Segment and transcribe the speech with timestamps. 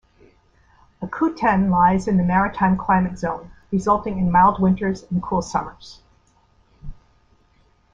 [1.03, 6.01] Akutan lies in the maritime climate zone, resulting in mild winters and cool summers.